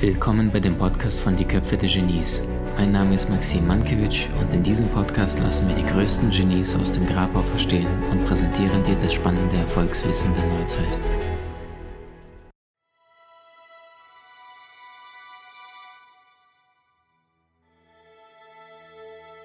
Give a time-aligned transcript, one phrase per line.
[0.00, 2.40] Willkommen bei dem Podcast von Die Köpfe der Genies.
[2.76, 6.90] Mein Name ist Maxim Mankewitsch und in diesem Podcast lassen wir die größten Genies aus
[6.90, 10.98] dem Grabau verstehen und präsentieren dir das spannende Erfolgswissen der Neuzeit.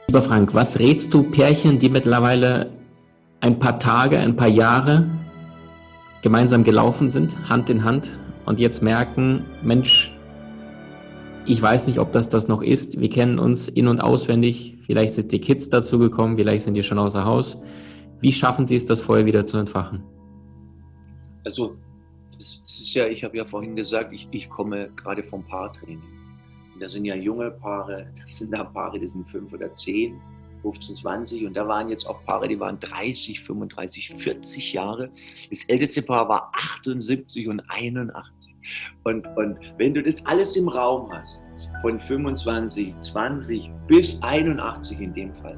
[0.07, 2.71] Lieber Frank, was rätst du Pärchen, die mittlerweile
[3.45, 5.05] ein paar Tage, ein paar Jahre
[6.23, 8.09] gemeinsam gelaufen sind, Hand in Hand
[8.47, 10.11] und jetzt merken, Mensch,
[11.45, 12.99] ich weiß nicht, ob das das noch ist.
[12.99, 14.79] Wir kennen uns in- und auswendig.
[14.87, 17.55] Vielleicht sind die Kids dazu gekommen, vielleicht sind die schon außer Haus.
[18.19, 20.01] Wie schaffen Sie es, das Feuer wieder zu entfachen?
[21.43, 21.75] Also,
[22.35, 26.01] das ist ja, ich habe ja vorhin gesagt, ich, ich komme gerade vom Paartraining.
[26.73, 30.19] Und da sind ja junge Paare, da sind da Paare, die sind fünf oder zehn,
[30.65, 31.45] 15, 20.
[31.45, 35.09] Und da waren jetzt auch Paare, die waren 30, 35, 40 Jahre.
[35.49, 38.55] Das älteste Paar war 78 und 81.
[39.03, 41.39] Und, und wenn du das alles im Raum hast,
[41.81, 45.57] von 25, 20 bis 81 in dem Fall,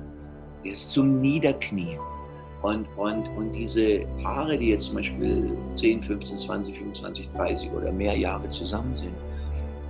[0.63, 1.99] ist zum Niederknien.
[2.63, 7.91] Und, und, und diese Paare, die jetzt zum Beispiel 10, 15, 20, 25, 30 oder
[7.91, 9.13] mehr Jahre zusammen sind,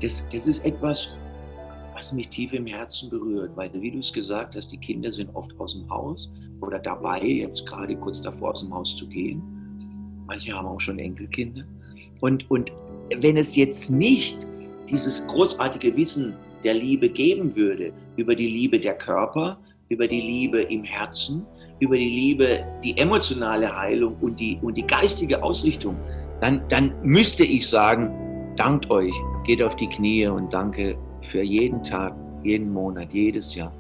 [0.01, 1.09] das, das ist etwas,
[1.97, 5.33] was mich tief im Herzen berührt, weil, wie du es gesagt hast, die Kinder sind
[5.35, 6.29] oft aus dem Haus
[6.61, 9.41] oder dabei, jetzt gerade kurz davor aus dem Haus zu gehen.
[10.27, 11.63] Manche haben auch schon Enkelkinder.
[12.21, 12.71] Und, und
[13.17, 14.37] wenn es jetzt nicht
[14.91, 19.57] dieses großartige Wissen der Liebe geben würde, über die Liebe der Körper,
[19.89, 21.43] über die Liebe im Herzen,
[21.79, 25.95] über die Liebe, die emotionale Heilung und die, und die geistige Ausrichtung,
[26.41, 29.13] dann, dann müsste ich sagen, dankt euch,
[29.45, 33.71] geht auf die Knie und danke für jeden Tag, jeden Monat, jedes Jahr.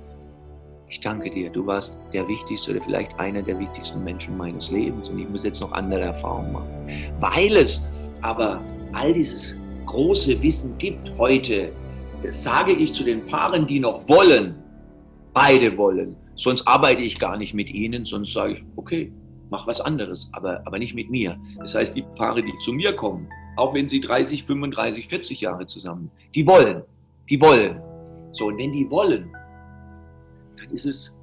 [0.89, 5.09] Ich danke dir, du warst der wichtigste oder vielleicht einer der wichtigsten Menschen meines Lebens
[5.09, 6.69] und ich muss jetzt noch andere Erfahrungen machen.
[7.19, 7.85] Weil es
[8.21, 8.61] aber
[8.93, 11.71] all dieses große Wissen gibt heute,
[12.29, 14.55] sage ich zu den Paaren, die noch wollen,
[15.33, 19.11] beide wollen, sonst arbeite ich gar nicht mit ihnen, sonst sage ich, okay,
[19.49, 21.37] mach was anderes, aber, aber nicht mit mir.
[21.59, 25.65] Das heißt, die Paare, die zu mir kommen, auch wenn sie 30, 35, 40 Jahre
[25.67, 26.83] zusammen, die wollen,
[27.29, 27.81] die wollen.
[28.31, 29.31] So, und wenn die wollen,
[30.57, 31.15] dann ist es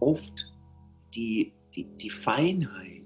[0.00, 0.52] oft
[1.14, 3.02] die, die, die Feinheit,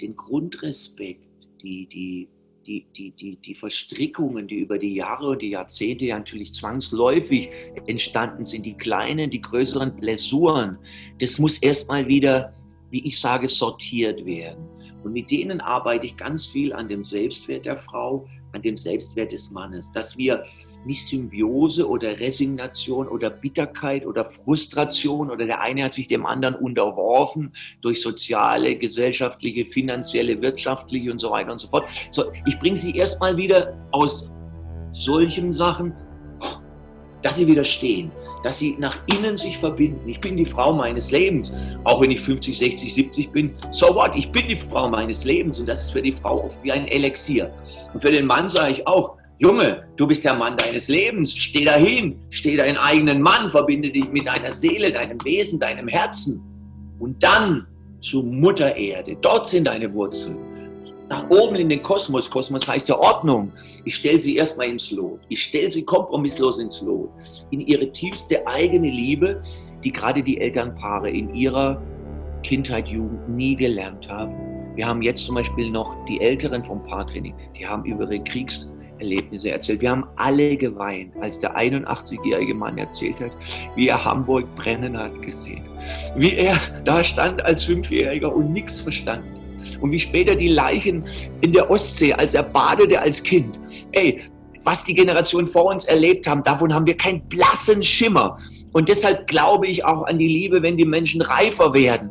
[0.00, 1.26] den Grundrespekt,
[1.62, 2.28] die, die,
[2.66, 7.50] die, die, die, die Verstrickungen, die über die Jahre und die Jahrzehnte ja natürlich zwangsläufig
[7.86, 10.78] entstanden sind, die kleinen, die größeren Blessuren,
[11.18, 12.52] das muss erstmal wieder,
[12.90, 14.64] wie ich sage, sortiert werden.
[15.02, 19.32] Und mit denen arbeite ich ganz viel an dem Selbstwert der Frau, an dem Selbstwert
[19.32, 20.44] des Mannes, dass wir
[20.84, 26.54] nicht Symbiose oder Resignation oder Bitterkeit oder Frustration oder der eine hat sich dem anderen
[26.54, 27.52] unterworfen
[27.82, 31.84] durch soziale, gesellschaftliche, finanzielle, wirtschaftliche und so weiter und so fort.
[32.10, 34.30] So, ich bringe sie erstmal wieder aus
[34.92, 35.94] solchen Sachen,
[37.22, 38.10] dass sie wieder stehen,
[38.42, 40.08] dass sie nach innen sich verbinden.
[40.08, 41.52] Ich bin die Frau meines Lebens,
[41.84, 43.54] auch wenn ich 50, 60, 70 bin.
[43.70, 44.12] So what?
[44.14, 46.88] Ich bin die Frau meines Lebens und das ist für die Frau oft wie ein
[46.88, 47.50] Elixier.
[47.92, 51.34] Und für den Mann sage ich auch, Junge, du bist der Mann deines Lebens.
[51.34, 56.42] Steh dahin, steh deinen eigenen Mann, verbinde dich mit deiner Seele, deinem Wesen, deinem Herzen.
[56.98, 57.66] Und dann
[58.00, 59.16] zur Mutter Erde.
[59.22, 60.36] Dort sind deine Wurzeln.
[61.10, 62.30] Nach oben in den Kosmos.
[62.30, 63.50] Kosmos heißt ja Ordnung.
[63.84, 65.18] Ich stelle sie erstmal ins Lot.
[65.28, 67.10] Ich stelle sie kompromisslos ins Lot.
[67.50, 69.42] In ihre tiefste eigene Liebe,
[69.82, 71.82] die gerade die Elternpaare in ihrer
[72.44, 74.32] Kindheit, Jugend nie gelernt haben.
[74.76, 78.70] Wir haben jetzt zum Beispiel noch die Älteren vom Paartraining, die haben über ihre Kriegs-
[79.00, 79.80] Erlebnisse erzählt.
[79.80, 83.32] Wir haben alle geweint, als der 81-jährige Mann erzählt hat,
[83.74, 85.62] wie er Hamburg brennen hat gesehen.
[86.16, 89.39] Wie er da stand als Fünfjähriger und nichts verstanden.
[89.80, 91.04] Und wie später die Leichen
[91.40, 93.58] in der Ostsee, als er badete als Kind.
[93.92, 94.22] Ey,
[94.64, 98.38] was die Generationen vor uns erlebt haben, davon haben wir keinen blassen Schimmer.
[98.72, 102.10] Und deshalb glaube ich auch an die Liebe, wenn die Menschen reifer werden.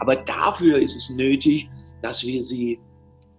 [0.00, 1.68] Aber dafür ist es nötig,
[2.02, 2.78] dass wir sie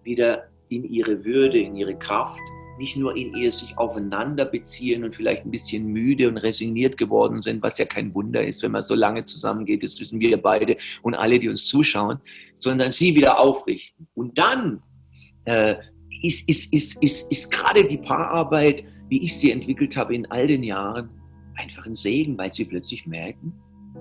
[0.03, 2.39] wieder in ihre Würde, in ihre Kraft,
[2.77, 7.41] nicht nur in ihr sich aufeinander beziehen und vielleicht ein bisschen müde und resigniert geworden
[7.41, 10.77] sind, was ja kein Wunder ist, wenn man so lange zusammengeht, das wissen wir beide
[11.01, 12.19] und alle, die uns zuschauen,
[12.55, 14.07] sondern sie wieder aufrichten.
[14.13, 14.81] Und dann
[15.45, 15.75] äh,
[16.21, 20.47] ist, ist, ist, ist, ist gerade die Paararbeit, wie ich sie entwickelt habe in all
[20.47, 21.09] den Jahren,
[21.55, 23.53] einfach ein Segen, weil sie plötzlich merken,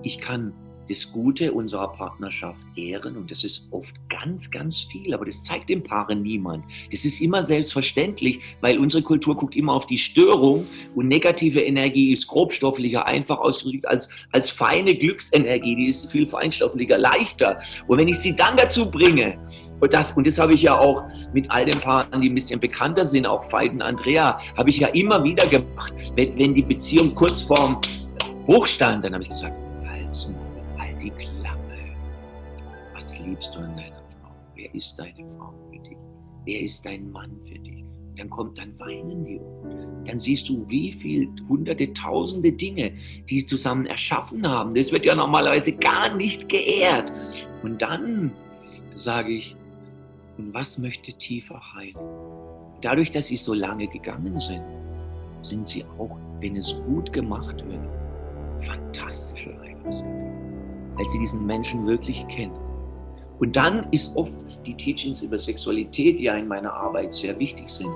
[0.03, 0.53] ich kann
[0.91, 5.69] das Gute unserer Partnerschaft ehren und das ist oft ganz, ganz viel, aber das zeigt
[5.69, 6.65] dem Paaren niemand.
[6.91, 12.11] Das ist immer selbstverständlich, weil unsere Kultur guckt immer auf die Störung und negative Energie
[12.11, 17.61] ist grobstofflicher, einfach ausgedrückt als, als feine Glücksenergie, die ist viel feinstofflicher, leichter.
[17.87, 19.39] Und wenn ich sie dann dazu bringe,
[19.79, 21.03] und das, und das habe ich ja auch
[21.33, 24.89] mit all den Paaren, die ein bisschen bekannter sind, auch und Andrea, habe ich ja
[24.89, 25.93] immer wieder gemacht.
[26.15, 27.81] Wenn, wenn die Beziehung kurz vorm
[28.45, 29.55] Bruch stand, dann habe ich gesagt,
[30.11, 30.50] halt's halt
[31.01, 31.59] die Klappe.
[32.93, 34.31] Was liebst du an deiner Frau?
[34.55, 35.97] Wer ist deine Frau für dich?
[36.45, 37.83] Wer ist dein Mann für dich?
[38.17, 40.05] Dann kommt, dann weinen die um.
[40.05, 42.91] Dann siehst du, wie viele hunderte, tausende Dinge,
[43.29, 44.75] die sie zusammen erschaffen haben.
[44.75, 47.11] Das wird ja normalerweise gar nicht geehrt.
[47.63, 48.31] Und dann
[48.95, 49.55] sage ich,
[50.37, 51.95] und was möchte tiefer heilen?
[52.81, 54.63] Dadurch, dass sie so lange gegangen sind,
[55.41, 60.20] sind sie auch, wenn es gut gemacht wird, fantastische Heilungsgefühle,
[61.01, 62.53] weil sie diesen Menschen wirklich kennen.
[63.39, 64.33] Und dann ist oft
[64.67, 67.89] die Teachings über Sexualität, die ja in meiner Arbeit sehr wichtig sind,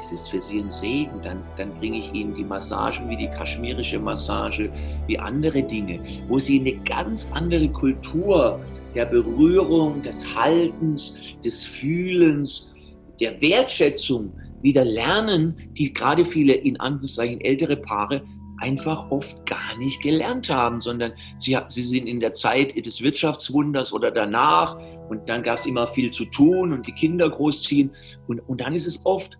[0.00, 1.20] es ist für sie ein Segen.
[1.22, 4.70] Dann, dann bringe ich ihnen die Massagen wie die kaschmirische Massage,
[5.08, 5.98] wie andere Dinge,
[6.28, 8.60] wo sie eine ganz andere Kultur
[8.94, 12.70] der Berührung, des Haltens, des Fühlens,
[13.18, 18.22] der Wertschätzung wieder lernen, die gerade viele in Anführungszeichen ältere Paare
[18.64, 23.92] einfach oft gar nicht gelernt haben, sondern sie, sie sind in der Zeit des Wirtschaftswunders
[23.92, 24.78] oder danach
[25.08, 27.90] und dann gab es immer viel zu tun und die Kinder großziehen
[28.26, 29.36] und, und dann ist es oft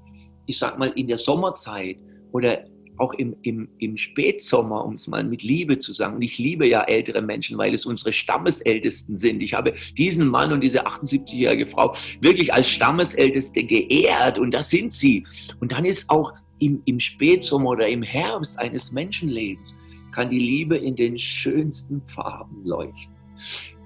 [0.46, 1.96] ich sag mal, in der Sommerzeit
[2.32, 2.64] oder
[2.96, 6.16] auch im, im, im Spätsommer, um es mal mit Liebe zu sagen.
[6.16, 9.42] Und ich liebe ja ältere Menschen, weil es unsere Stammesältesten sind.
[9.42, 14.94] Ich habe diesen Mann und diese 78-jährige Frau wirklich als Stammesälteste geehrt und das sind
[14.94, 15.26] sie.
[15.58, 16.32] Und dann ist auch
[16.64, 19.78] im, im Spätsommer oder im Herbst eines Menschenlebens,
[20.12, 23.12] kann die Liebe in den schönsten Farben leuchten.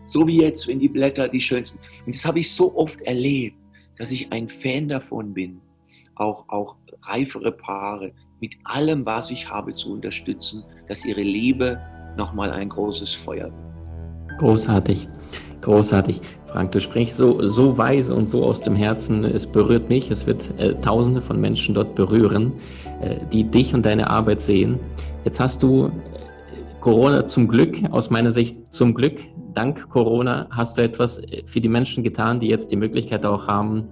[0.06, 1.78] So wie jetzt, wenn die Blätter die schönsten.
[2.06, 3.56] Und das habe ich so oft erlebt,
[3.98, 5.60] dass ich ein Fan davon bin,
[6.14, 11.80] auch, auch reifere Paare mit allem, was ich habe, zu unterstützen, dass ihre Liebe
[12.16, 14.38] nochmal ein großes Feuer wird.
[14.38, 15.08] Großartig,
[15.60, 16.20] großartig.
[16.52, 19.24] Frank, du sprichst so, so weise und so aus dem Herzen.
[19.24, 20.10] Es berührt mich.
[20.10, 22.52] Es wird äh, Tausende von Menschen dort berühren,
[23.02, 24.80] äh, die dich und deine Arbeit sehen.
[25.24, 25.90] Jetzt hast du äh,
[26.80, 29.20] Corona zum Glück, aus meiner Sicht zum Glück,
[29.52, 33.46] dank Corona, hast du etwas äh, für die Menschen getan, die jetzt die Möglichkeit auch
[33.46, 33.84] haben,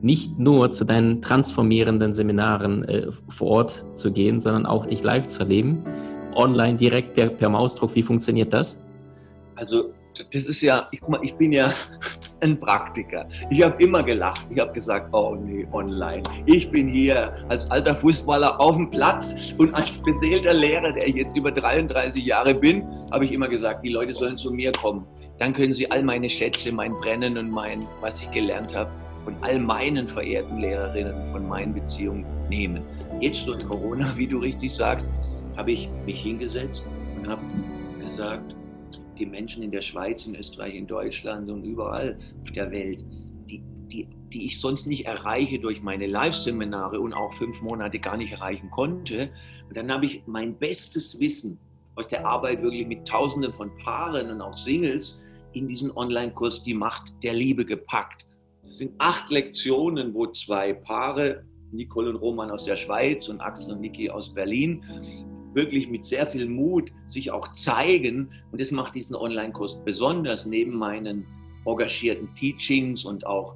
[0.00, 5.28] nicht nur zu deinen transformierenden Seminaren äh, vor Ort zu gehen, sondern auch dich live
[5.28, 5.84] zu erleben,
[6.34, 7.94] online direkt per, per Mausdruck.
[7.94, 8.78] Wie funktioniert das?
[9.56, 9.90] Also
[10.32, 11.72] das ist ja, ich, guck mal, ich bin ja
[12.40, 13.28] ein Praktiker.
[13.50, 14.46] Ich habe immer gelacht.
[14.50, 16.22] Ich habe gesagt, oh nee, online.
[16.46, 21.14] Ich bin hier als alter Fußballer auf dem Platz und als beseelter Lehrer, der ich
[21.14, 25.06] jetzt über 33 Jahre bin, habe ich immer gesagt, die Leute sollen zu mir kommen.
[25.38, 28.90] Dann können sie all meine Schätze, mein Brennen und mein, was ich gelernt habe,
[29.24, 32.82] von all meinen verehrten Lehrerinnen, von meinen Beziehungen nehmen.
[33.20, 35.10] Jetzt durch Corona, wie du richtig sagst,
[35.56, 36.84] habe ich mich hingesetzt
[37.16, 37.42] und habe
[38.02, 38.54] gesagt,
[39.20, 42.98] die Menschen in der Schweiz, in Österreich, in Deutschland und überall auf der Welt,
[43.48, 43.62] die,
[43.92, 48.32] die, die ich sonst nicht erreiche durch meine Live-Seminare und auch fünf Monate gar nicht
[48.32, 49.30] erreichen konnte.
[49.68, 51.58] Und dann habe ich mein bestes Wissen
[51.94, 55.22] aus der Arbeit wirklich mit Tausenden von Paaren und auch Singles
[55.52, 58.24] in diesen Online-Kurs Die Macht der Liebe gepackt.
[58.64, 63.72] Es sind acht Lektionen, wo zwei Paare, Nicole und Roman aus der Schweiz und Axel
[63.72, 64.82] und Niki aus Berlin,
[65.54, 68.30] wirklich mit sehr viel Mut sich auch zeigen.
[68.52, 71.26] Und das macht diesen Online-Kurs besonders neben meinen
[71.64, 73.54] engagierten Teachings und auch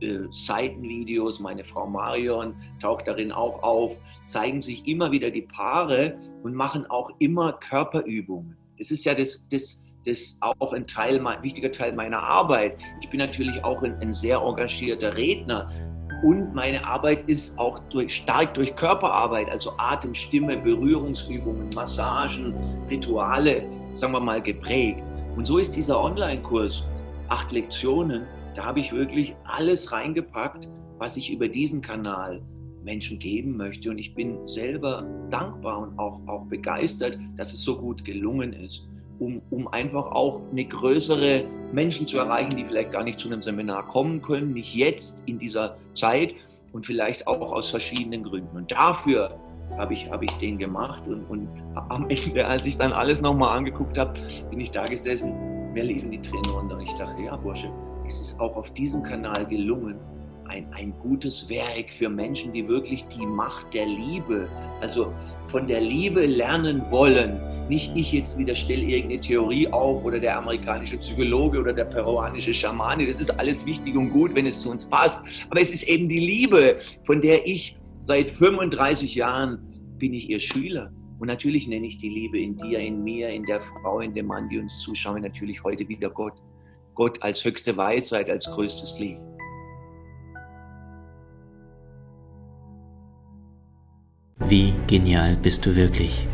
[0.00, 1.40] äh, Seitenvideos.
[1.40, 3.96] Meine Frau Marion taucht darin auch auf,
[4.26, 8.56] zeigen sich immer wieder die Paare und machen auch immer Körperübungen.
[8.78, 12.78] Das ist ja das, das das auch ein Teil, ein wichtiger Teil meiner Arbeit.
[13.00, 15.68] Ich bin natürlich auch ein, ein sehr engagierter Redner.
[16.22, 22.54] Und meine Arbeit ist auch durch, stark durch Körperarbeit, also Atem, Stimme, Berührungsübungen, Massagen,
[22.88, 23.62] Rituale,
[23.94, 25.02] sagen wir mal, geprägt.
[25.36, 26.84] Und so ist dieser Online-Kurs,
[27.28, 28.22] acht Lektionen,
[28.54, 30.68] da habe ich wirklich alles reingepackt,
[30.98, 32.40] was ich über diesen Kanal
[32.82, 33.90] Menschen geben möchte.
[33.90, 38.88] Und ich bin selber dankbar und auch, auch begeistert, dass es so gut gelungen ist
[39.18, 43.42] um, um einfach auch eine größere Menschen zu erreichen, die vielleicht gar nicht zu einem
[43.42, 46.34] Seminar kommen können, nicht jetzt in dieser Zeit
[46.72, 48.56] und vielleicht auch aus verschiedenen Gründen.
[48.56, 49.38] Und dafür
[49.78, 51.48] habe ich, hab ich den gemacht und, und
[51.88, 54.14] am Ende, als ich dann alles nochmal angeguckt habe,
[54.50, 57.68] bin ich da gesessen, mir liefen die Tränen runter ich dachte, ja Bursche,
[58.06, 59.96] es ist auch auf diesem Kanal gelungen,
[60.48, 64.48] ein, ein gutes Werk für Menschen, die wirklich die Macht der Liebe,
[64.80, 65.12] also
[65.48, 70.38] von der Liebe lernen wollen, Nicht ich jetzt wieder stelle irgendeine Theorie auf oder der
[70.38, 73.06] amerikanische Psychologe oder der peruanische Schamane.
[73.06, 75.20] Das ist alles wichtig und gut, wenn es zu uns passt.
[75.50, 79.58] Aber es ist eben die Liebe, von der ich seit 35 Jahren
[79.98, 80.92] bin ich ihr Schüler.
[81.18, 84.26] Und natürlich nenne ich die Liebe in dir, in mir, in der Frau, in dem
[84.26, 86.34] Mann, die uns zuschauen, natürlich heute wieder Gott.
[86.94, 89.20] Gott als höchste Weisheit, als größtes Licht.
[94.48, 96.26] Wie genial bist du wirklich?